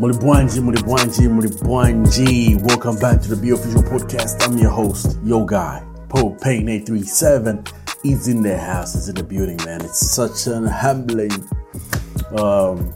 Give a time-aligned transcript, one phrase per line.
[0.00, 2.56] Mulibwanji, Mulibwanji, Mulibwanji.
[2.62, 4.42] Welcome back to the Be Official Podcast.
[4.42, 5.84] I'm your host, Yo Guy.
[6.08, 7.64] Paul Payne 837
[8.04, 9.82] is in the house, is in the building, man.
[9.82, 11.32] It's such an humbling
[12.38, 12.94] um,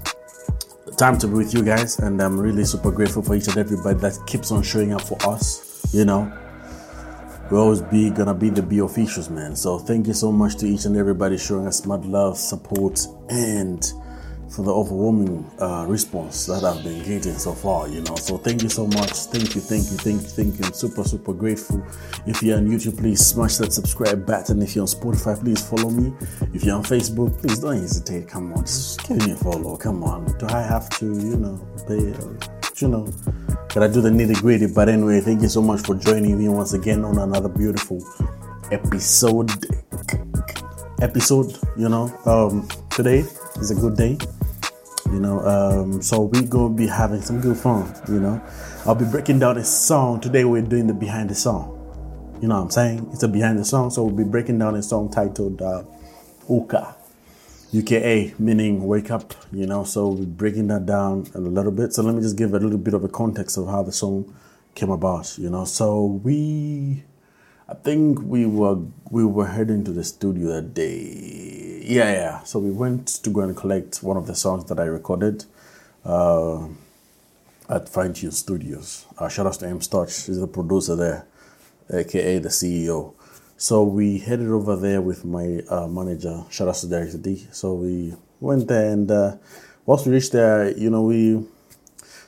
[0.96, 3.98] time to be with you guys, and I'm really super grateful for each and everybody
[3.98, 5.86] that keeps on showing up for us.
[5.92, 6.32] You know,
[7.50, 9.56] we're always be gonna be the Be Officials, man.
[9.56, 13.92] So thank you so much to each and everybody showing us mad love, support, and
[14.54, 18.14] for the overwhelming uh, response that I've been getting so far, you know.
[18.14, 19.10] So thank you so much.
[19.10, 20.64] Thank you, thank you, thank you, thank you.
[20.64, 21.84] I'm super, super grateful.
[22.26, 24.62] If you're on YouTube, please smash that subscribe button.
[24.62, 26.12] If you're on Spotify, please follow me.
[26.52, 28.28] If you're on Facebook, please don't hesitate.
[28.28, 29.76] Come on, just give me a follow.
[29.76, 30.26] Come on.
[30.38, 31.58] Do I have to, you know,
[31.88, 32.34] pay, uh,
[32.76, 33.12] you know,
[33.74, 34.68] gotta do the nitty gritty.
[34.72, 38.04] But anyway, thank you so much for joining me once again on another beautiful
[38.70, 39.50] episode.
[41.02, 43.24] Episode, you know, um, today
[43.56, 44.16] is a good day
[45.14, 45.40] you know.
[45.40, 48.42] Um, so we gonna be having some good fun, you know.
[48.84, 50.44] I'll be breaking down a song today.
[50.44, 51.70] We're doing the behind the song.
[52.42, 53.08] You know what I'm saying?
[53.12, 55.84] It's a behind the song, so we'll be breaking down a song titled uh,
[56.50, 56.96] Uka,
[57.72, 59.34] UKA, meaning wake up.
[59.52, 61.92] You know, so we're breaking that down a little bit.
[61.92, 64.34] So let me just give a little bit of a context of how the song
[64.74, 65.38] came about.
[65.38, 67.04] You know, so we.
[67.66, 68.78] I think we were
[69.10, 71.82] we were heading to the studio that day.
[71.86, 72.42] Yeah, yeah.
[72.42, 75.46] So we went to go and collect one of the songs that I recorded
[76.04, 76.66] uh,
[77.70, 79.06] at Fine Tune Studios.
[79.16, 81.26] Uh, shout out to M Storch, he's the producer there,
[81.90, 83.14] aka the CEO.
[83.56, 86.44] So we headed over there with my uh, manager.
[86.50, 87.46] Shout out to Derek D.
[87.50, 89.36] So we went there, and uh,
[89.86, 91.42] once we reached there, you know, we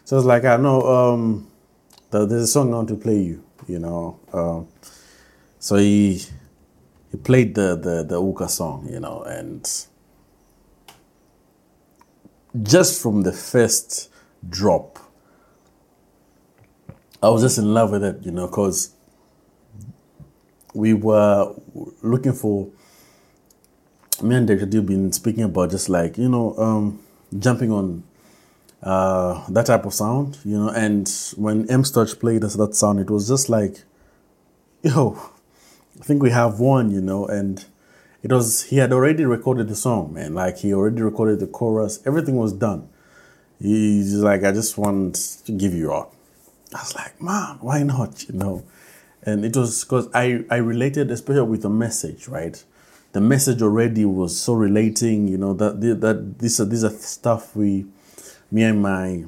[0.07, 1.51] so it's like I know um,
[2.11, 3.45] there's a song I want to play you.
[3.69, 4.19] You know.
[4.33, 4.69] Um,
[5.67, 6.23] so he
[7.11, 9.69] he played the the the Uka song, you know, and
[12.63, 14.09] just from the first
[14.49, 15.01] drop,
[17.21, 18.95] I was just in love with it, you know, because
[20.73, 21.53] we were
[22.01, 22.69] looking for
[24.23, 27.01] me and David have been speaking about just like you know um,
[27.37, 28.05] jumping on
[28.85, 33.01] uh, that type of sound, you know, and when M Stotch played us that sound,
[33.01, 33.83] it was just like,
[34.85, 35.33] yo,
[36.01, 37.65] I think we have one, you know, and
[38.23, 40.35] it was he had already recorded the song, man.
[40.35, 42.89] Like he already recorded the chorus, everything was done.
[43.59, 45.15] He's like, I just want
[45.47, 46.15] to give you up.
[46.75, 48.29] I was like, man, why not?
[48.29, 48.65] You know,
[49.23, 52.63] and it was because I I related, especially with the message, right?
[53.13, 57.57] The message already was so relating, you know, that that these are these are stuff
[57.57, 57.87] we,
[58.51, 59.25] me and my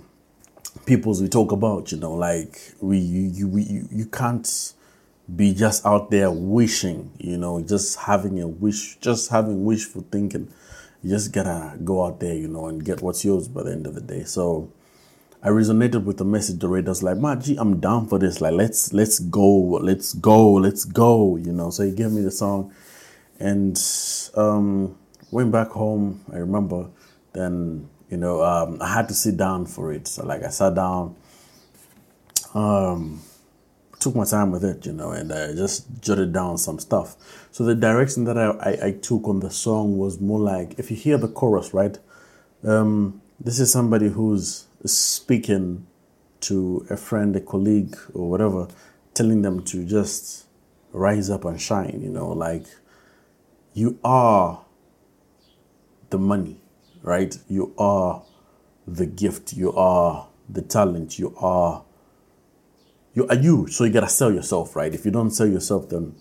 [0.84, 4.74] peoples we talk about, you know, like we you you we, you, you can't
[5.34, 10.52] be just out there wishing, you know, just having a wish, just having wishful thinking.
[11.02, 13.86] You just gotta go out there, you know, and get what's yours by the end
[13.86, 14.24] of the day.
[14.24, 14.72] So
[15.42, 18.40] I resonated with the message the was like, man, gee, I'm down for this.
[18.40, 21.70] Like, let's let's go, let's go, let's go, you know.
[21.70, 22.72] So he gave me the song
[23.38, 23.80] and
[24.34, 24.96] um
[25.30, 26.24] went back home.
[26.32, 26.88] I remember
[27.34, 30.08] then, you know, um, I had to sit down for it.
[30.08, 31.14] So like I sat down.
[32.54, 33.20] Um
[34.00, 37.16] took my time with it, you know, and I just jotted down some stuff.
[37.50, 40.90] So the direction that I, I, I took on the song was more like if
[40.90, 41.98] you hear the chorus, right?
[42.64, 45.86] Um, this is somebody who's speaking
[46.40, 48.68] to a friend, a colleague, or whatever,
[49.14, 50.46] telling them to just
[50.92, 52.64] rise up and shine, you know, like
[53.74, 54.64] you are
[56.10, 56.60] the money,
[57.02, 57.36] right?
[57.48, 58.22] You are
[58.86, 61.84] the gift, you are the talent, you are
[63.18, 64.94] you are you, so you gotta sell yourself, right?
[64.94, 66.14] If you don't sell yourself, then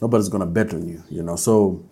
[0.00, 1.36] nobody's gonna bet on you, you know.
[1.36, 1.84] So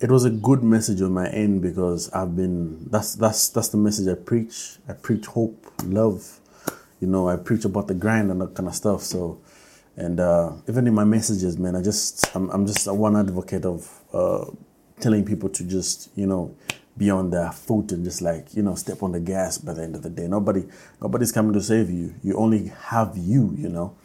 [0.00, 3.78] it was a good message on my end because I've been that's that's that's the
[3.78, 4.78] message I preach.
[4.88, 6.40] I preach hope, love,
[7.00, 9.02] you know, I preach about the grind and that kind of stuff.
[9.02, 9.40] So
[9.96, 13.90] and uh, even in my messages, man, I just I'm, I'm just one advocate of
[14.12, 14.44] uh,
[15.00, 16.54] telling people to just you know
[16.98, 19.82] be on their foot and just like you know step on the gas by the
[19.82, 20.26] end of the day.
[20.26, 20.64] Nobody
[21.00, 22.14] nobody's coming to save you.
[22.22, 23.96] You only have you you know?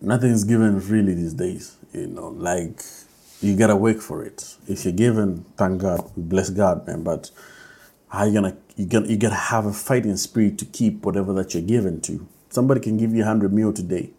[0.00, 2.28] Nothing's given really these days you know?
[2.28, 2.82] Like
[3.40, 4.56] you gotta work for it.
[4.68, 7.30] If you're given thank god bless god man but
[8.08, 11.54] how you gonna you gonna you gotta have a fighting spirit to keep whatever that
[11.54, 12.26] you're given to.
[12.50, 14.10] Somebody can give you 100 mil today.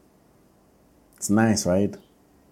[1.16, 1.95] It's nice right?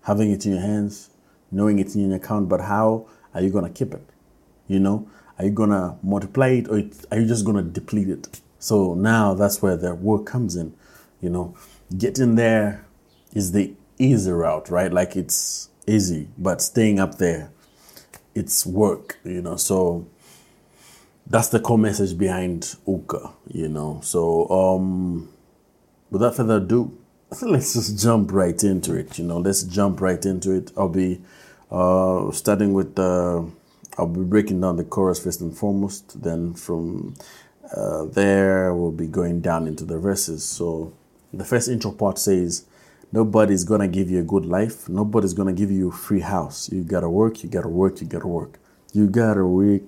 [0.03, 1.09] Having it in your hands
[1.53, 4.03] knowing it's in your account but how are you gonna keep it
[4.67, 5.07] you know,
[5.37, 8.41] are you gonna multiply it or are you just gonna deplete it?
[8.59, 10.73] So now that's where the work comes in.
[11.21, 11.55] You know,
[11.97, 12.85] getting there
[13.33, 14.91] is the easy route, right?
[14.91, 17.51] Like it's easy, but staying up there,
[18.35, 19.17] it's work.
[19.23, 20.07] You know, so
[21.27, 23.99] that's the core message behind Uka, you know.
[24.03, 25.29] So, um,
[26.09, 26.97] without further ado,
[27.41, 29.17] let's just jump right into it.
[29.17, 30.71] You know, let's jump right into it.
[30.77, 31.21] I'll be
[31.71, 33.43] uh, starting with uh,
[33.97, 36.23] I'll be breaking down the chorus first and foremost.
[36.23, 37.15] Then from
[37.75, 40.43] uh, there, we'll be going down into the verses.
[40.43, 40.93] So
[41.31, 42.65] the first intro part says,
[43.11, 44.89] "Nobody's gonna give you a good life.
[44.89, 46.71] Nobody's gonna give you a free house.
[46.71, 47.43] You gotta work.
[47.43, 48.01] You gotta work.
[48.01, 48.59] You gotta work.
[48.93, 49.83] You gotta work."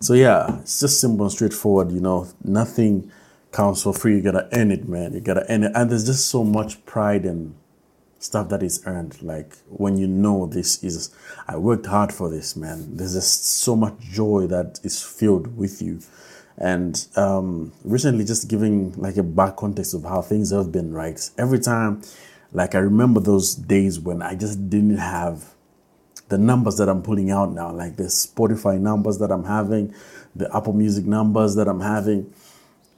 [0.00, 1.92] So yeah, it's just simple and straightforward.
[1.92, 3.10] You know, nothing
[3.52, 4.16] counts for free.
[4.16, 5.12] You gotta earn it, man.
[5.12, 7.54] You gotta earn it, and there's just so much pride and
[8.20, 9.20] stuff that is earned.
[9.22, 11.12] Like when you know this is,
[11.48, 12.96] I worked hard for this, man.
[12.96, 16.00] There's just so much joy that is filled with you.
[16.56, 21.18] And um, recently, just giving like a back context of how things have been, right?
[21.38, 22.02] Every time,
[22.52, 25.54] like I remember those days when I just didn't have
[26.28, 29.94] the numbers that I'm pulling out now, like the Spotify numbers that I'm having,
[30.36, 32.32] the Apple Music numbers that I'm having.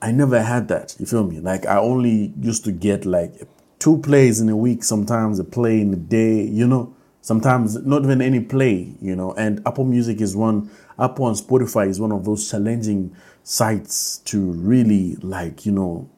[0.02, 0.96] I never had that.
[0.98, 1.38] You feel me?
[1.38, 3.46] Like I only used to get like
[3.82, 8.04] two plays in a week, sometimes a play in a day, you know, sometimes not
[8.04, 9.32] even any play, you know.
[9.32, 10.70] And Apple Music is one,
[11.00, 13.12] Apple and Spotify is one of those challenging
[13.42, 16.08] sites to really like, you know,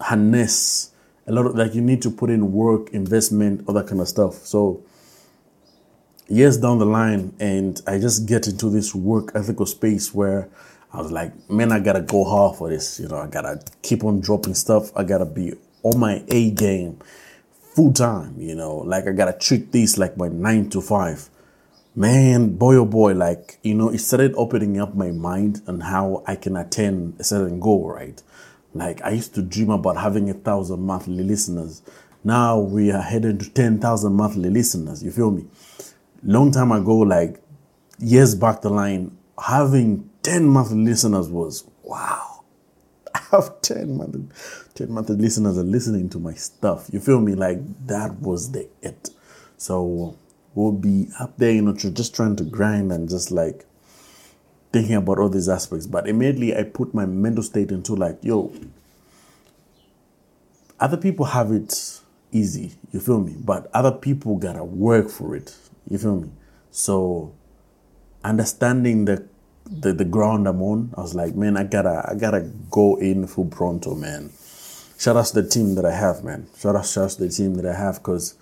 [0.00, 0.90] harness
[1.28, 4.08] a lot of like you need to put in work, investment, all that kind of
[4.08, 4.34] stuff.
[4.44, 4.82] So
[6.28, 10.48] years down the line and I just get into this work ethical space where
[10.92, 12.98] I was like, man, I gotta go hard for this.
[12.98, 14.90] You know, I gotta keep on dropping stuff.
[14.96, 16.98] I gotta be on my A game
[17.74, 18.40] full time.
[18.40, 21.28] You know, like I gotta treat this like my nine to five.
[21.94, 26.22] Man, boy oh boy, like, you know, it started opening up my mind and how
[26.26, 28.22] I can attain a certain goal, right?
[28.72, 31.82] Like I used to dream about having a thousand monthly listeners.
[32.24, 35.02] Now we are heading to 10,000 monthly listeners.
[35.02, 35.44] You feel me?
[36.22, 37.42] long time ago, like
[37.98, 42.31] years back the line, having 10 monthly listeners was wow.
[43.32, 44.24] Have 10 monthly,
[44.74, 46.88] 10 monthly listeners are listening to my stuff.
[46.92, 47.34] You feel me?
[47.34, 49.08] Like that was the it.
[49.56, 50.16] So
[50.54, 53.64] we'll be up there, you know, just trying to grind and just like
[54.70, 55.86] thinking about all these aspects.
[55.86, 58.52] But immediately I put my mental state into like, yo,
[60.78, 62.00] other people have it
[62.32, 63.34] easy, you feel me?
[63.38, 65.56] But other people gotta work for it.
[65.88, 66.30] You feel me?
[66.70, 67.32] So
[68.24, 69.26] understanding the
[69.80, 73.26] the, the ground I'm on, I was like, man, I gotta I gotta go in
[73.26, 74.30] full pronto, man.
[74.98, 76.46] Shout out to the team that I have, man.
[76.56, 78.34] Shout out, shout out to the team that I have, because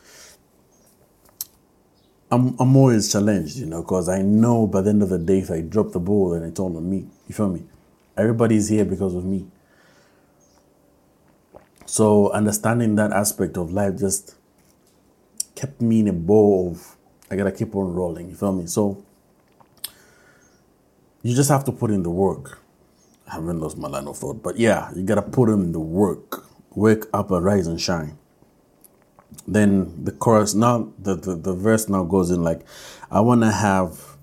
[2.31, 5.39] I'm I'm always challenged, you know, because I know by the end of the day,
[5.39, 7.07] if I drop the ball, then it's all on me.
[7.29, 7.65] You feel me?
[8.17, 9.47] Everybody's here because of me.
[11.87, 14.37] So understanding that aspect of life just
[15.55, 16.97] kept me in a bowl of
[17.31, 18.29] I gotta keep on rolling.
[18.29, 18.67] You feel me?
[18.67, 19.05] So
[21.23, 22.61] you just have to put in the work.
[23.29, 26.45] I haven't lost my line of thought, but yeah, you gotta put in the work.
[26.75, 28.17] Wake up and rise and shine.
[29.47, 32.63] Then the chorus now the, the, the verse now goes in like
[33.11, 34.17] I wanna have.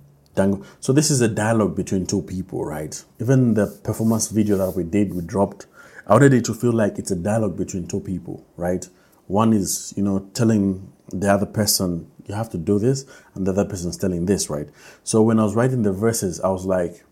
[0.81, 3.03] So this is a dialogue between two people, right?
[3.19, 5.65] Even the performance video that we did, we dropped.
[6.05, 8.87] I wanted it to feel like it's a dialogue between two people, right?
[9.25, 13.05] One is, you know, telling the other person you have to do this,
[13.35, 14.67] and the other person's telling this, right?
[15.03, 17.03] So when I was writing the verses, I was like,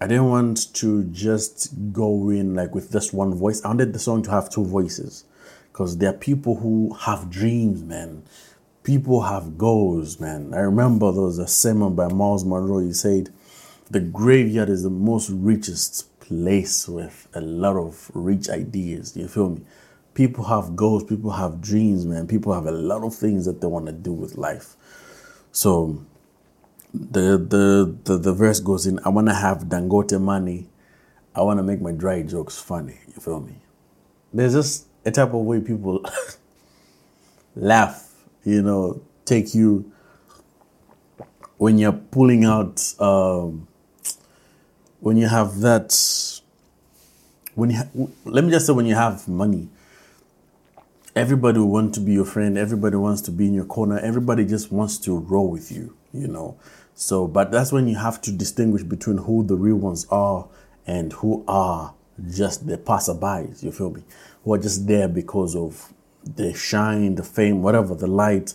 [0.00, 3.64] I didn't want to just go in like with just one voice.
[3.64, 5.24] I wanted the song to have two voices
[5.72, 8.22] because there are people who have dreams, man.
[8.82, 10.52] People have goals, man.
[10.52, 12.80] I remember there was a sermon by Myles Munroe.
[12.80, 13.32] He said,
[13.90, 19.16] The graveyard is the most richest place with a lot of rich ideas.
[19.16, 19.62] You feel me?
[20.16, 22.26] People have goals, people have dreams, man.
[22.26, 24.74] People have a lot of things that they want to do with life.
[25.52, 26.02] So
[26.94, 30.68] the the the, the verse goes in, I wanna have Dangote money.
[31.34, 32.98] I wanna make my dry jokes funny.
[33.08, 33.56] You feel me?
[34.32, 36.02] There's just a type of way people
[37.54, 38.10] laugh,
[38.42, 39.92] you know, take you
[41.58, 43.68] when you're pulling out um,
[45.00, 45.92] when you have that
[47.54, 49.68] when you ha- let me just say when you have money
[51.16, 52.56] everybody wants to be your friend.
[52.56, 53.98] Everybody wants to be in your corner.
[53.98, 56.58] Everybody just wants to roll with you you know.
[56.94, 60.48] So but that's when you have to distinguish between who the real ones are
[60.86, 61.94] and who are
[62.30, 64.02] just the passerbys you feel me?
[64.44, 65.92] Who are just there because of
[66.24, 68.54] the shine the fame whatever the light.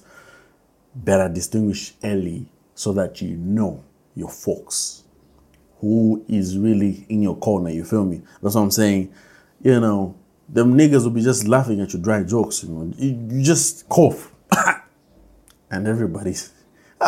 [0.94, 3.84] Better distinguish early so that you know
[4.15, 5.03] your folks.
[5.80, 8.22] Who is really in your corner you feel me?
[8.41, 9.13] That's what i'm saying.
[9.62, 10.15] You know
[10.51, 12.63] them niggas will be just laughing at your dry jokes.
[12.63, 14.31] You know, you, you just cough,
[15.72, 16.51] and everybody's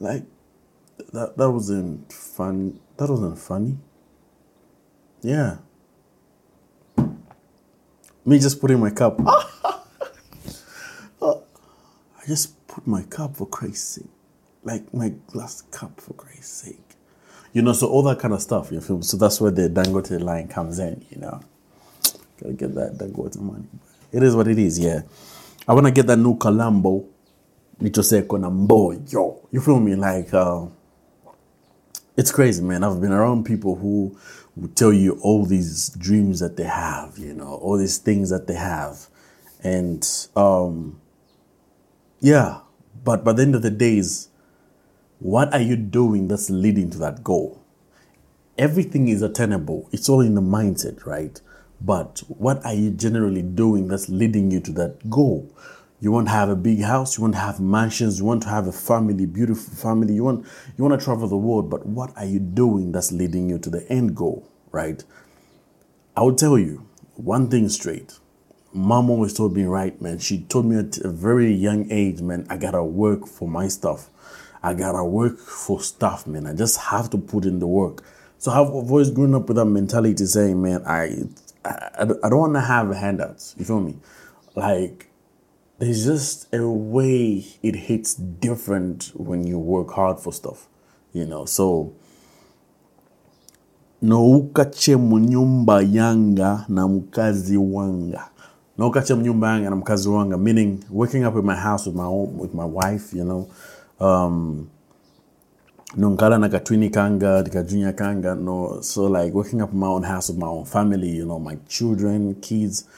[0.00, 0.24] like,
[1.12, 2.80] that that wasn't fun.
[2.96, 3.78] That wasn't funny.
[5.22, 5.58] Yeah.
[8.26, 9.20] Me just putting my cup.
[12.24, 14.10] I just put my cup for Christ's sake.
[14.62, 16.83] Like my glass cup for Christ's sake.
[17.54, 20.20] You know, so all that kind of stuff, you feel So that's where the Dangote
[20.20, 21.40] line comes in, you know.
[22.42, 23.64] Gotta get that Dangote money.
[24.12, 25.02] It is what it is, yeah.
[25.66, 27.06] I wanna get that new Colombo.
[27.80, 28.48] Nichoseko na
[29.08, 29.40] yo.
[29.50, 29.94] You feel me?
[29.94, 30.66] Like uh,
[32.16, 32.84] it's crazy, man.
[32.84, 34.16] I've been around people who
[34.56, 38.46] will tell you all these dreams that they have, you know, all these things that
[38.46, 39.08] they have.
[39.62, 40.06] And
[40.36, 41.00] um,
[42.20, 42.60] yeah,
[43.02, 44.28] but by the end of the days,
[45.24, 47.58] what are you doing that's leading to that goal?
[48.58, 49.88] Everything is attainable.
[49.90, 51.40] It's all in the mindset, right?
[51.80, 55.50] But what are you generally doing that's leading you to that goal?
[55.98, 58.50] You want to have a big house, you want to have mansions, you want to
[58.50, 60.44] have a family, beautiful family, you want
[60.76, 63.70] you want to travel the world, but what are you doing that's leading you to
[63.70, 65.04] the end goal, right?
[66.14, 68.18] I will tell you one thing straight.
[68.74, 70.18] Mom always told me, right, man.
[70.18, 74.10] She told me at a very young age, man, I gotta work for my stuff.
[74.64, 76.46] I gotta work for stuff, man.
[76.46, 78.02] I just have to put in the work.
[78.38, 81.24] So I've always grown up with that mentality saying, man, I
[81.64, 83.54] I, I don't want to have handouts.
[83.58, 83.96] You feel me?
[84.54, 85.10] Like
[85.78, 90.66] there's just a way it hits different when you work hard for stuff,
[91.12, 91.44] you know.
[91.44, 91.92] So
[94.02, 98.28] noukache munyumba yanga na mkazi wanga
[98.78, 102.38] noukache munyumba yanga na mkazi wanga meaning waking up in my house with my own,
[102.38, 103.46] with my wife you know
[104.04, 104.68] um,
[105.96, 110.28] nunkala na katwini kanga dikajunya kanga no so like waking up in my own house
[110.32, 112.88] with my own family you know my children kids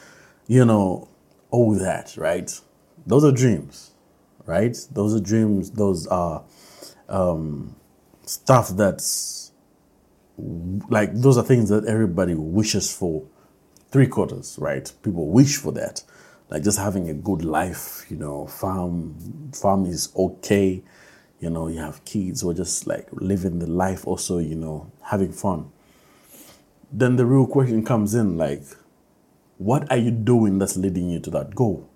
[0.48, 1.08] you know
[1.50, 2.62] all that right
[3.06, 3.92] those are dreams,
[4.46, 4.76] right?
[4.90, 5.70] Those are dreams.
[5.70, 6.42] Those are
[7.08, 7.76] um,
[8.26, 9.52] stuff that's
[10.90, 13.24] like those are things that everybody wishes for.
[13.92, 14.92] Three quarters, right?
[15.02, 16.02] People wish for that,
[16.50, 18.04] like just having a good life.
[18.10, 20.82] You know, farm farm is okay.
[21.38, 24.06] You know, you have kids or just like living the life.
[24.06, 25.70] Also, you know, having fun.
[26.90, 28.62] Then the real question comes in, like,
[29.58, 31.88] what are you doing that's leading you to that goal?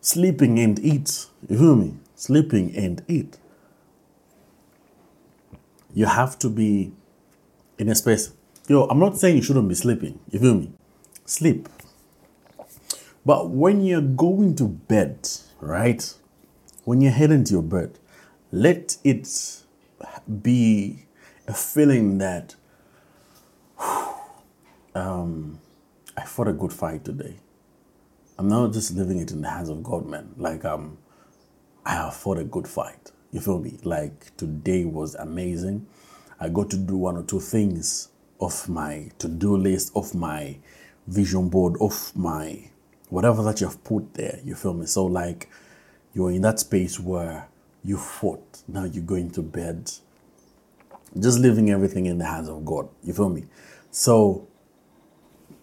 [0.00, 1.26] Sleeping and eat.
[1.48, 1.94] You feel me?
[2.14, 3.38] Sleeping and eat.
[5.94, 6.92] You have to be
[7.78, 8.32] in a space.
[8.68, 10.20] Yo, I'm not saying you shouldn't be sleeping.
[10.30, 10.72] You feel me?
[11.24, 11.68] Sleep.
[13.24, 15.28] But when you're going to bed,
[15.60, 16.14] right?
[16.84, 17.98] When you're heading to your bed,
[18.50, 19.62] let it
[20.42, 21.06] be
[21.46, 22.54] a feeling that
[24.94, 25.60] um,
[26.16, 27.36] I fought a good fight today.
[28.38, 30.30] I'm not just living it in the hands of God, man.
[30.36, 30.98] Like um,
[31.84, 33.12] I have fought a good fight.
[33.32, 33.78] You feel me?
[33.82, 35.86] Like today was amazing.
[36.40, 40.58] I got to do one or two things off my to-do list, off my
[41.06, 42.70] vision board, off my
[43.08, 44.38] whatever that you've put there.
[44.44, 44.86] You feel me?
[44.86, 45.50] So like
[46.14, 47.48] you're in that space where
[47.84, 48.62] you fought.
[48.68, 49.90] Now you're going to bed.
[51.18, 52.88] Just leaving everything in the hands of God.
[53.02, 53.44] You feel me?
[53.90, 54.46] So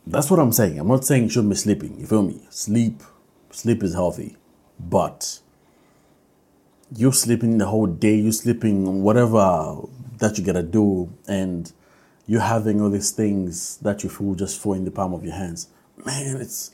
[0.07, 0.79] that's what I'm saying.
[0.79, 2.00] I'm not saying you shouldn't be sleeping.
[2.00, 2.41] You feel me?
[2.50, 3.01] Sleep,
[3.51, 4.38] sleep is healthy,
[4.79, 5.39] but
[6.95, 9.81] you're sleeping the whole day, You're sleeping whatever
[10.17, 11.72] that you gotta do, and
[12.27, 15.34] you're having all these things that you feel just fall in the palm of your
[15.34, 15.67] hands.
[16.05, 16.72] Man, it's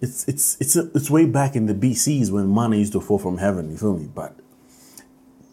[0.00, 3.38] it's it's it's it's way back in the BCs when money used to fall from
[3.38, 3.70] heaven.
[3.70, 4.08] You feel me?
[4.12, 4.36] But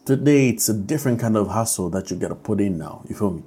[0.06, 3.04] today it's a different kind of hustle that you gotta put in now.
[3.08, 3.44] You feel me?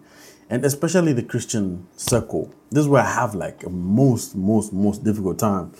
[0.50, 2.54] and especially the Christian circle.
[2.70, 5.72] This is where I have like a most, most, most difficult time.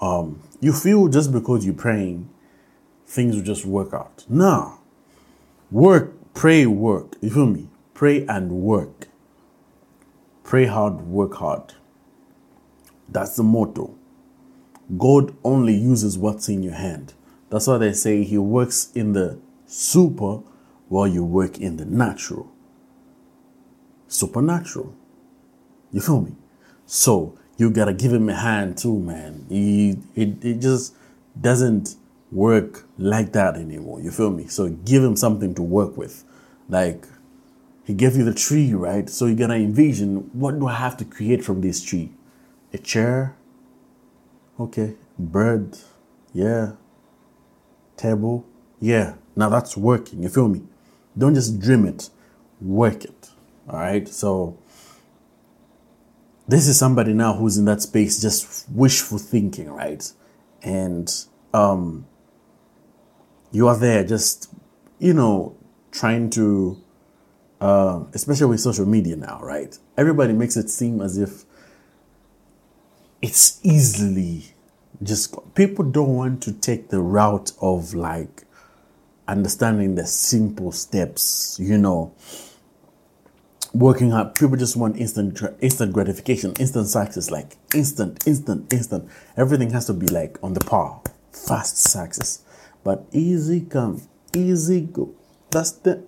[0.00, 2.30] Um, you feel just because you're praying,
[3.06, 4.24] things will just work out.
[4.28, 4.78] No.
[5.70, 7.16] Work, pray, work.
[7.20, 7.68] You feel me?
[7.92, 9.08] Pray and work.
[10.42, 11.74] Pray hard, work hard.
[13.08, 13.94] That's the motto.
[14.98, 17.14] God only uses what's in your hand.
[17.50, 20.40] That's why they say He works in the super
[20.88, 22.54] while you work in the natural
[24.14, 24.94] supernatural.
[25.92, 26.32] You feel me?
[26.86, 29.46] So you gotta give him a hand too, man.
[29.48, 30.94] He, it, it just
[31.40, 31.96] doesn't
[32.30, 34.00] work like that anymore.
[34.00, 34.46] You feel me?
[34.46, 36.24] So give him something to work with.
[36.68, 37.06] Like
[37.84, 39.08] he gave you the tree, right?
[39.10, 42.10] So you gotta envision what do I have to create from this tree?
[42.72, 43.36] A chair?
[44.58, 44.94] Okay.
[45.18, 45.78] Bird?
[46.32, 46.72] Yeah.
[47.96, 48.44] Table?
[48.80, 49.14] Yeah.
[49.36, 50.22] Now that's working.
[50.22, 50.62] You feel me?
[51.16, 52.10] Don't just dream it,
[52.60, 53.30] work it.
[53.68, 54.08] All right.
[54.08, 54.58] So
[56.46, 60.10] this is somebody now who's in that space, just wishful thinking, right?
[60.62, 61.12] And
[61.52, 62.06] um,
[63.52, 64.52] you are there just,
[64.98, 65.56] you know,
[65.92, 66.82] trying to
[67.60, 69.78] uh, especially with social media now, right?
[69.96, 71.44] Everybody makes it seem as if
[73.22, 74.54] it's easily
[75.02, 78.44] just people don't want to take the route of like
[79.26, 82.14] understanding the simple steps, you know.
[83.72, 89.08] Working hard, people just want instant instant gratification, instant success, like instant, instant, instant.
[89.36, 91.00] Everything has to be like on the par,
[91.32, 92.44] fast success.
[92.84, 94.02] But easy come,
[94.32, 95.14] easy go.
[95.50, 96.04] That's the.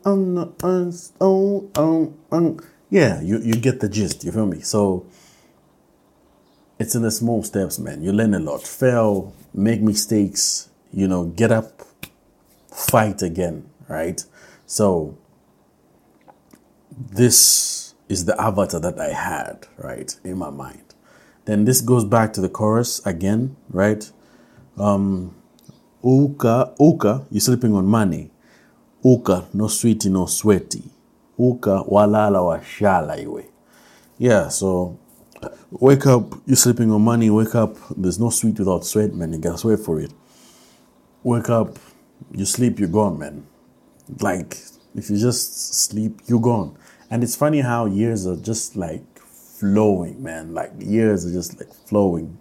[2.91, 4.61] Yeah, you, you get the gist, you feel me?
[4.61, 5.07] So
[6.79, 8.03] it's in the small steps, man.
[8.03, 8.63] You learn a lot.
[8.63, 11.86] Fail, make mistakes, you know, get up,
[12.77, 14.23] fight again, right?
[14.67, 15.17] So
[16.97, 20.95] this is the avatar that I had, right, in my mind.
[21.47, 24.11] Then this goes back to the chorus again, right?
[24.79, 25.35] Um
[26.05, 28.31] Uka, Uka, you're sleeping on money.
[29.05, 30.85] Uka, no sweetie, no sweaty.
[31.39, 33.47] Uka, walala washala iwe.
[34.19, 34.99] Yeah, so
[35.71, 39.33] wake up, you're sleeping on money, wake up, there's no sweet without sweat, man.
[39.33, 40.13] You gotta sweat for it.
[41.23, 41.77] Wake up,
[42.33, 43.47] you sleep, you're gone, man.
[44.21, 44.59] Like,
[44.95, 46.77] if you just sleep, you're gone.
[47.11, 50.55] And it's funny how years are just like flowing, man.
[50.55, 52.39] Like, years are just like flowing.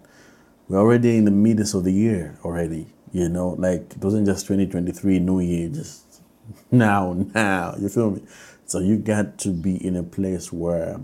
[0.68, 3.50] We're already in the midst of the year already, you know?
[3.50, 6.22] Like, it wasn't just 2023, New Year, just
[6.70, 7.74] now, now.
[7.78, 8.22] You feel me?
[8.64, 11.00] So you got to be in a place where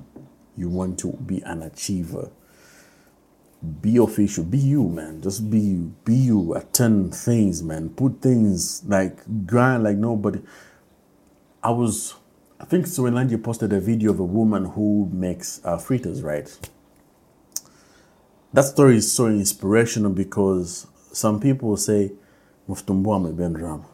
[0.57, 2.31] you want to be an achiever
[3.81, 4.45] be official.
[4.45, 5.23] Be you man.
[5.23, 5.95] Just be you.
[6.05, 6.55] Be you.
[6.55, 7.91] Attend things man.
[7.91, 10.41] Put things like grind like nobody.
[11.63, 12.15] I was
[12.61, 16.49] i think Sowelanji posted a video of a woman who makes uh, fritters right?
[18.53, 22.13] That story is so inspirational because some people say
[22.69, 23.85] muftumbua mebendram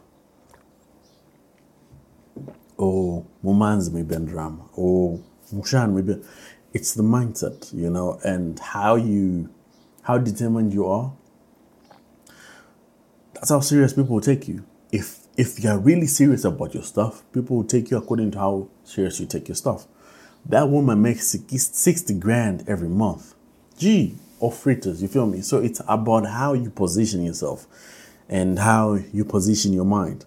[2.76, 5.20] or mumanzi mebendram or
[5.52, 6.24] mushan mebendram
[6.72, 9.48] it's the mindset, you know, and how you,
[10.08, 11.12] how determined you are.
[13.34, 14.64] That's how serious people will take you.
[14.90, 18.68] If if you're really serious about your stuff, people will take you according to how
[18.84, 19.86] serious you take your stuff.
[20.46, 23.34] That woman makes 60 grand every month.
[23.76, 25.42] Gee, of fritters, you feel me?
[25.42, 27.66] So it's about how you position yourself
[28.30, 30.24] and how you position your mind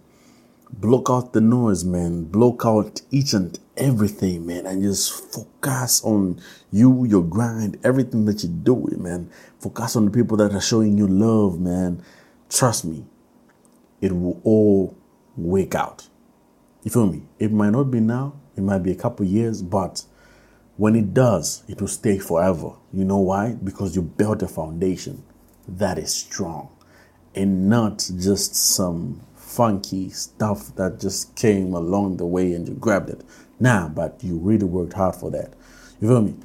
[0.71, 2.25] block out the noise, man.
[2.25, 8.43] Block out each and everything, man, and just focus on you, your grind, everything that
[8.43, 9.29] you're doing, man.
[9.59, 12.03] Focus on the people that are showing you love, man.
[12.49, 13.05] Trust me,
[14.01, 14.97] it will all
[15.37, 16.07] work out.
[16.83, 17.23] You feel me?
[17.39, 20.03] It might not be now, it might be a couple years, but
[20.77, 22.71] when it does, it will stay forever.
[22.91, 23.53] You know why?
[23.53, 25.23] Because you built a foundation
[25.67, 26.69] that is strong
[27.35, 33.09] and not just some funky stuff that just came along the way and you grabbed
[33.09, 33.21] it.
[33.59, 35.53] Nah, but you really worked hard for that.
[35.99, 36.35] You feel me?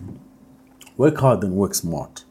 [0.96, 2.24] Work hard then work smart.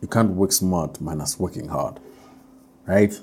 [0.00, 1.98] You can't work smart minus working hard.
[2.86, 3.20] Right?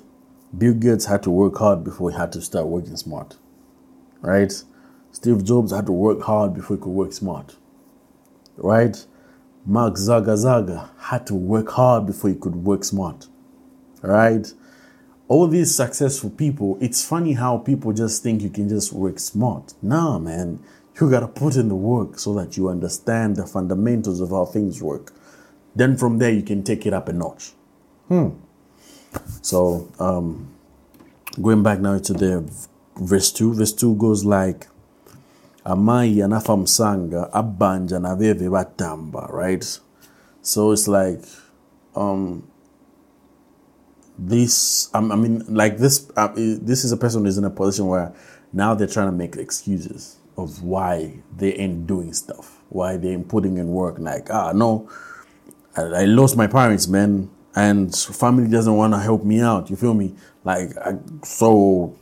[0.56, 3.36] Bill Gates had to work hard before he had to start working smart.
[4.20, 4.52] Right?
[5.12, 7.56] Steve Jobs had to work hard before he could work smart.
[8.56, 9.04] Right?
[9.64, 13.28] Mark Zagazaga had to work hard before he could work smart.
[14.02, 14.52] Right?
[15.28, 19.74] All these successful people, it's funny how people just think you can just work smart.
[19.82, 20.60] Nah, man,
[21.00, 24.82] you gotta put in the work so that you understand the fundamentals of how things
[24.82, 25.12] work.
[25.74, 27.52] Then from there, you can take it up a notch.
[28.08, 28.30] Hmm.
[29.42, 30.52] So, um,
[31.40, 32.48] going back now to the
[32.96, 34.68] verse 2, verse 2 goes like,
[35.64, 39.80] Amai anafa msanga, abanja na batamba, right?
[40.42, 41.24] So it's like,
[41.96, 42.42] um,
[44.18, 48.14] this I mean like this uh, this is a person who's in a position where
[48.52, 53.28] now they're trying to make excuses of why they ain't doing stuff why they ain't
[53.28, 53.98] putting in work.
[53.98, 54.88] Like ah no
[55.76, 59.76] I, I lost my parents man and family doesn't want to help me out you
[59.76, 60.14] feel me?
[60.44, 61.96] Like I, so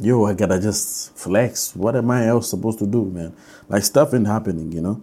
[0.00, 1.76] yo I gotta just flex.
[1.76, 3.36] What am I else supposed to do man?
[3.68, 5.02] Like stuff ain't happening you know?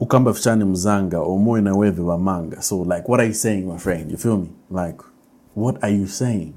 [0.00, 2.60] Ukamba fishani mzanga omoyo na weve wa manga.
[2.62, 4.10] So like what are you saying my friend?
[4.10, 4.50] You feel me?
[4.70, 5.00] Like
[5.58, 6.54] what are you saying?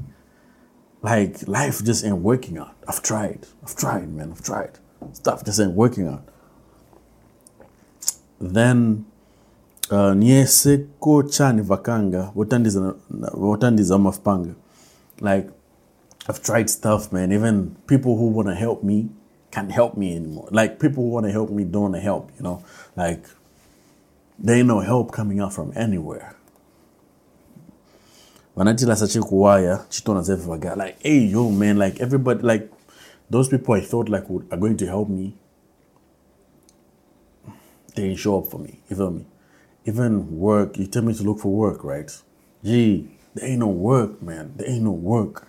[1.01, 2.75] Like life just ain't working out.
[2.87, 3.47] I've tried.
[3.63, 4.31] I've tried, man.
[4.31, 4.77] I've tried.
[5.13, 6.23] Stuff just ain't working out.
[8.39, 9.05] Then
[9.89, 14.55] uh, chani vakanga wotandiza mafpanga.
[15.19, 15.49] Like
[16.29, 17.31] I've tried stuff, man.
[17.31, 19.09] Even people who want to help me
[19.51, 20.47] can't help me anymore.
[20.51, 22.31] Like people who want to help me don't want to help.
[22.37, 22.63] You know,
[22.95, 23.25] like
[24.37, 26.35] there ain't no help coming out from anywhere
[28.55, 32.69] vanatila sache kuwaya chitona zefe vaga like hey yo man like everybody like
[33.31, 35.33] those people i thought like would, are going to help me
[37.95, 38.79] they didn't show up for me.
[38.89, 39.25] You feel me?
[39.85, 42.11] Even work, you tell me to look for work, right?
[42.63, 44.53] Gee, there ain't no work, man.
[44.55, 45.47] There ain't no work.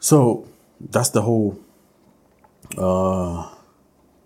[0.00, 0.48] So
[0.80, 1.58] that's the whole
[2.76, 3.50] uh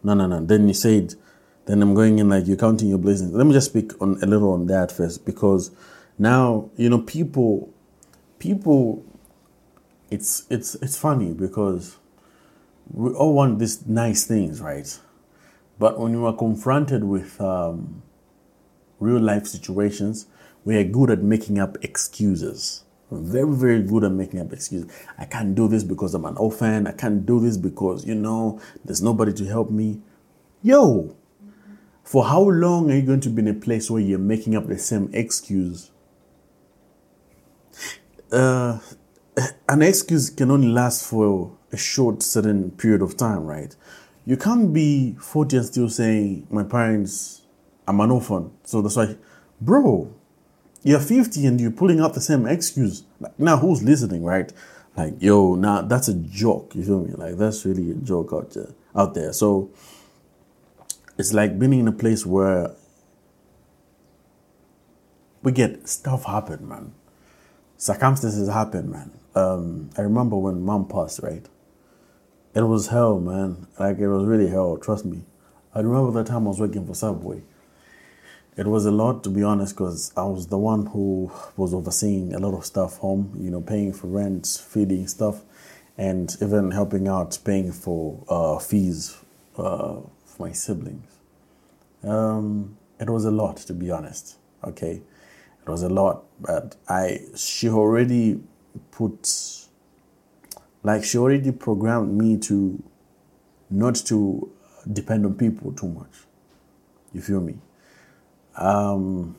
[0.03, 0.45] no no no.
[0.45, 1.15] Then you said
[1.67, 3.33] then I'm going in like you're counting your blessings.
[3.33, 5.71] Let me just speak on a little on that first because
[6.19, 7.73] now, you know, people
[8.39, 9.05] people
[10.11, 11.97] it's it's it's funny because
[12.93, 14.99] we all want these nice things, right?
[15.79, 18.03] But when you are confronted with um,
[19.01, 20.27] real life situations,
[20.65, 22.85] we are good at making up excuses.
[23.11, 24.91] Very, very good at making up excuses.
[25.19, 26.87] I can't do this because I'm an orphan.
[26.87, 30.01] I can't do this because, you know, there's nobody to help me.
[30.63, 31.17] Yo,
[32.05, 34.67] for how long are you going to be in a place where you're making up
[34.67, 35.92] the same excuse?
[38.33, 38.79] Uh,
[39.69, 43.77] an excuse can only last for a short, certain period of time, right?
[44.25, 47.43] You can't be 40 and still saying, My parents,
[47.87, 48.53] I'm an orphan.
[48.65, 49.17] So that's why,
[49.61, 50.15] bro,
[50.83, 53.05] you're 50 and you're pulling out the same excuse.
[53.39, 54.53] Now, who's listening, right?
[54.97, 56.75] Like, yo, now that's a joke.
[56.75, 57.15] You feel me?
[57.15, 58.71] Like, that's really a joke out there.
[58.95, 59.33] Out there.
[59.33, 59.71] So,
[61.19, 62.73] it's like being in a place where
[65.43, 66.93] we get stuff happen, man.
[67.83, 69.11] Circumstances happen, man.
[69.35, 71.45] Um, I remember when mom passed, right?
[72.55, 73.67] It was hell, man.
[73.77, 74.77] Like it was really hell.
[74.77, 75.25] Trust me.
[75.75, 77.43] I remember the time I was working for Subway.
[78.57, 82.33] It was a lot, to be honest, because I was the one who was overseeing
[82.33, 83.37] a lot of stuff home.
[83.37, 85.43] You know, paying for rent, feeding stuff,
[85.99, 89.17] and even helping out paying for uh, fees
[89.59, 91.11] uh, for my siblings.
[92.05, 94.37] Um, it was a lot, to be honest.
[94.63, 95.03] Okay,
[95.63, 98.41] it was a lot, but I she already
[98.91, 99.29] put
[100.83, 102.83] like she already programmed me to
[103.71, 104.51] not to
[104.93, 106.11] depend on people too much.
[107.13, 107.59] You feel me?
[108.57, 109.37] Um,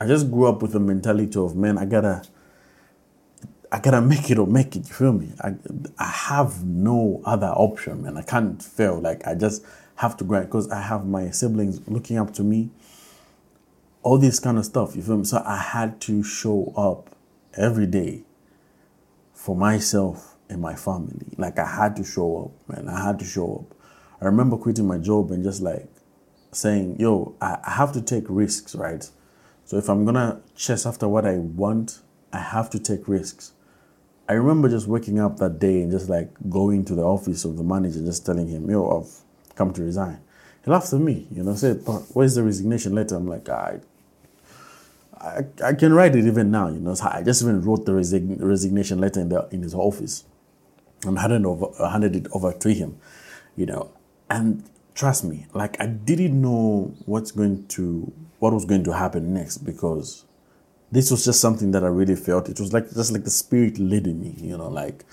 [0.00, 2.22] I just grew up with the mentality of man, I gotta
[3.72, 5.32] I gotta make it or make it, you feel me?
[5.40, 5.54] I
[5.98, 8.16] I have no other option, man.
[8.16, 9.00] I can't fail.
[9.00, 9.64] Like I just
[9.96, 12.70] have to grind because I have my siblings looking up to me.
[14.04, 15.24] All this kind of stuff, you feel me?
[15.24, 17.16] So I had to show up
[17.54, 18.22] every day
[19.32, 21.26] for myself and my family.
[21.36, 22.88] Like I had to show up, man.
[22.88, 23.76] I had to show up.
[24.20, 25.88] I remember quitting my job and just like
[26.52, 29.08] saying, yo, I, have to take risks, right?
[29.64, 32.00] So if I'm gonna chase after what I want,
[32.32, 33.52] I have to take risks.
[34.28, 37.56] I remember just waking up that day and just like going to the office of
[37.56, 40.20] the manager, just telling him, yo, I've come to resign.
[40.64, 43.16] He laughed at me, you know, said, but where's the resignation letter?
[43.16, 43.80] I'm like, ah, I
[45.24, 46.94] I, I can write it even now, you know.
[46.94, 50.24] So I just even wrote the resign, resignation letter in, the, in his office
[51.04, 52.98] and handed, over, handed it over to him,
[53.56, 53.90] you know.
[54.28, 59.32] And trust me, like I didn't know what's going to, what was going to happen
[59.32, 60.24] next because
[60.92, 62.48] this was just something that I really felt.
[62.48, 65.04] It was like, just like the spirit leading me, you know, like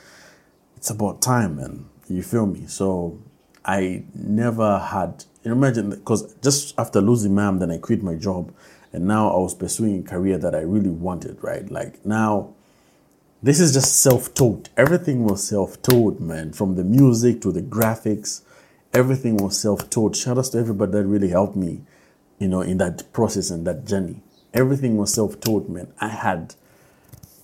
[0.75, 1.85] it's about time, man.
[2.09, 2.67] You feel me?
[2.67, 3.19] So
[3.63, 8.53] I never had, you imagine, because just after losing mom, then I quit my job
[8.93, 11.69] and now I was pursuing a career that I really wanted, right?
[11.69, 12.53] Like now,
[13.41, 14.69] this is just self-taught.
[14.77, 16.53] Everything was self-taught, man.
[16.53, 18.41] From the music to the graphics,
[18.93, 20.15] everything was self-taught.
[20.15, 21.81] Shout out to everybody that really helped me,
[22.37, 24.21] you know, in that process and that journey.
[24.53, 25.91] Everything was self-taught, man.
[25.99, 26.55] I had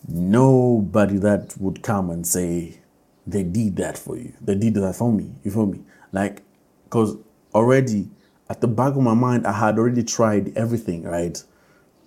[0.07, 2.79] nobody that would come and say
[3.25, 4.33] they did that for you.
[4.41, 5.31] They did that for me.
[5.43, 5.81] You feel me?
[6.11, 6.43] Like,
[6.89, 7.17] cause
[7.53, 8.09] already
[8.49, 11.41] at the back of my mind, I had already tried everything, right?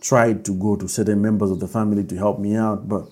[0.01, 3.09] Tried to go to certain members of the family to help me out, but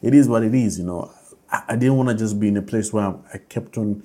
[0.00, 1.12] it is what it is, you know.
[1.50, 4.02] I, I didn't want to just be in a place where I kept on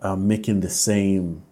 [0.00, 1.42] uh, making the same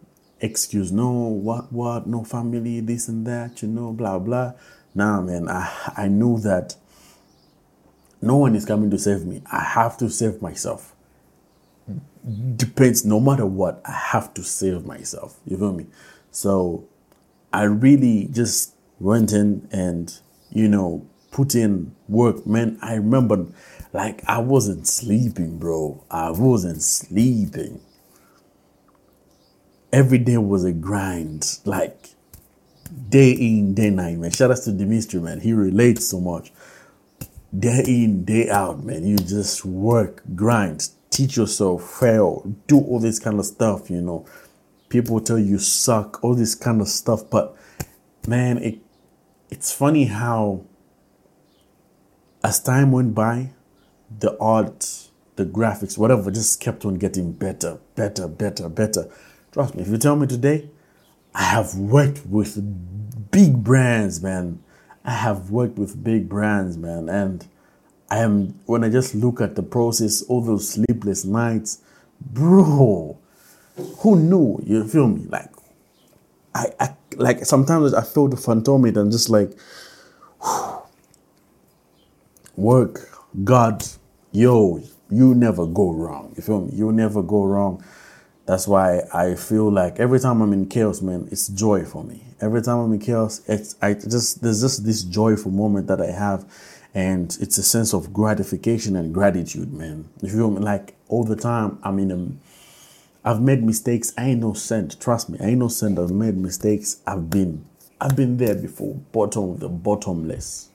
[0.40, 0.90] excuse.
[0.90, 4.52] No, what, what, no family, this and that, you know, blah, blah.
[4.94, 6.76] Nah, man, I, I knew that
[8.22, 9.42] no one is coming to save me.
[9.52, 10.94] I have to save myself.
[12.56, 15.38] Depends, no matter what, I have to save myself.
[15.44, 15.86] You feel me?
[16.34, 16.88] So
[17.52, 20.12] I really just went in and,
[20.50, 22.44] you know, put in work.
[22.44, 23.46] Man, I remember
[23.92, 26.02] like I wasn't sleeping, bro.
[26.10, 27.80] I wasn't sleeping.
[29.92, 32.08] Every day was a grind, like
[33.08, 34.32] day in, day night, man.
[34.32, 35.38] Shout out to Dimitri, man.
[35.38, 36.52] He relates so much.
[37.56, 39.06] Day in, day out, man.
[39.06, 44.26] You just work, grind, teach yourself, fail, do all this kind of stuff, you know
[44.88, 47.28] people tell you suck, all this kind of stuff.
[47.30, 47.56] But
[48.26, 48.78] man, it
[49.50, 50.64] it's funny how
[52.42, 53.50] as time went by,
[54.18, 59.08] the art, the graphics, whatever, just kept on getting better, better, better, better.
[59.52, 60.68] Trust me, if you tell me today,
[61.34, 64.62] I have worked with big brands, man.
[65.04, 67.08] I have worked with big brands, man.
[67.08, 67.46] And
[68.10, 71.78] I am, when I just look at the process, all those sleepless nights,
[72.20, 73.18] bro,
[73.76, 74.60] who knew?
[74.64, 75.26] You feel me?
[75.28, 75.50] Like,
[76.54, 79.50] I, I like sometimes I feel the phantom and just like,
[80.42, 80.82] whew,
[82.56, 83.08] work,
[83.42, 83.84] God,
[84.32, 86.32] yo, you never go wrong.
[86.36, 86.72] You feel me?
[86.74, 87.84] You never go wrong.
[88.46, 92.22] That's why I feel like every time I'm in chaos, man, it's joy for me.
[92.40, 96.10] Every time I'm in chaos, it's I just there's just this joyful moment that I
[96.10, 96.44] have,
[96.92, 100.08] and it's a sense of gratification and gratitude, man.
[100.20, 100.60] You feel me?
[100.60, 102.53] Like all the time, I'm in a
[103.24, 104.12] I've made mistakes.
[104.18, 105.00] I ain't no saint.
[105.00, 105.98] Trust me, I ain't no saint.
[105.98, 107.00] I've made mistakes.
[107.06, 107.64] I've been
[108.00, 108.94] I've been there before.
[109.12, 110.68] Bottom of the bottomless.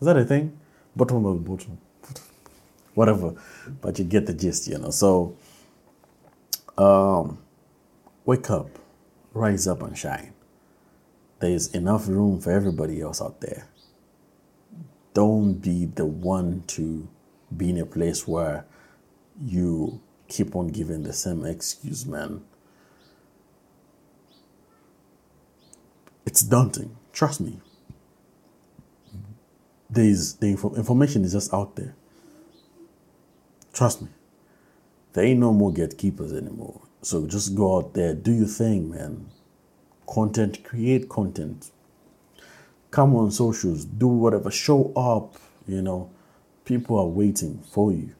[0.00, 0.58] Is that a thing?
[0.96, 1.78] Bottom of the bottom.
[2.94, 3.34] Whatever.
[3.80, 4.90] But you get the gist, you know.
[4.90, 5.36] So
[6.78, 7.38] um,
[8.24, 8.78] wake up,
[9.34, 10.32] rise up and shine.
[11.40, 13.68] There's enough room for everybody else out there.
[15.12, 17.08] Don't be the one to
[17.54, 18.64] be in a place where
[19.40, 20.00] you
[20.32, 22.42] keep on giving the same excuse, man.
[26.24, 26.96] It's daunting.
[27.12, 27.60] Trust me.
[29.90, 31.94] There's the info- information is just out there.
[33.74, 34.08] Trust me.
[35.12, 36.80] There ain't no more gatekeepers anymore.
[37.02, 39.26] So just go out there, do your thing, man.
[40.06, 41.70] Content, create content.
[42.90, 46.10] Come on socials, do whatever, show up, you know.
[46.64, 48.14] People are waiting for you.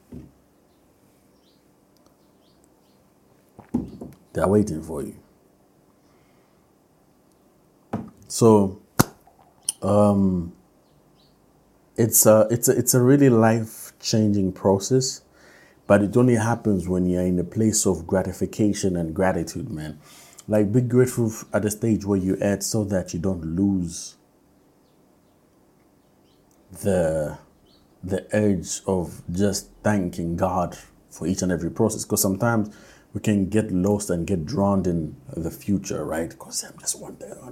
[4.33, 5.16] They're waiting for you.
[8.29, 8.81] So,
[9.83, 10.55] um,
[11.97, 15.23] it's a it's a it's a really life changing process
[15.87, 20.01] but it only happens when you're in a place of gratification and gratitude, man.
[20.49, 24.16] Like, be grateful at the stage where you're at so that you don't lose
[26.83, 27.38] the
[28.03, 30.77] the urge of just thanking God
[31.11, 32.05] for each and every process.
[32.05, 32.75] Because sometimes
[33.14, 36.31] we can get lost and get drowned in the future, right?
[36.31, 37.44] Because I'm just one day, I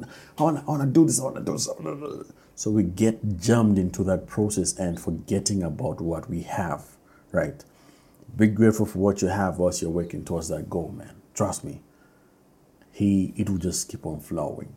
[0.42, 2.32] want to I wanna do this, I want to do this.
[2.54, 6.96] So we get jammed into that process and forgetting about what we have,
[7.32, 7.64] right?
[8.36, 11.14] Be grateful for what you have whilst you're working towards that goal, man.
[11.34, 11.80] Trust me.
[12.92, 14.74] He it will just keep on flowing.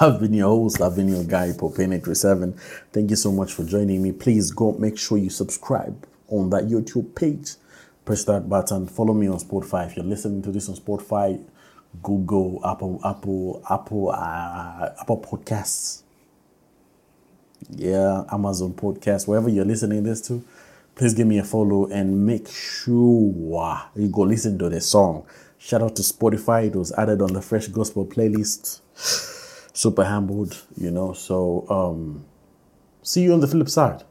[0.00, 2.58] I've been your host, I've been your guy, Paul Payne837.
[2.92, 4.12] Thank you so much for joining me.
[4.12, 7.52] Please go make sure you subscribe on that YouTube page.
[8.04, 8.86] Press that button.
[8.86, 9.86] Follow me on Spotify.
[9.86, 11.42] If you're listening to this on Spotify,
[12.02, 16.02] Google, Apple, Apple, Apple, uh, Apple Podcasts.
[17.70, 20.44] Yeah, Amazon Podcast, wherever you're listening this to
[20.94, 25.26] please give me a follow and make sure you go listen to the song.
[25.58, 26.66] Shout out to Spotify.
[26.66, 28.80] It was added on the Fresh Gospel playlist.
[29.76, 31.12] Super humbled, you know.
[31.14, 32.24] So, um,
[33.02, 34.04] see you on the flip side.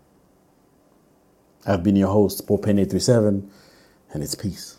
[1.66, 3.48] I've been your host, Paul Payne837,
[4.13, 4.78] and it's peace.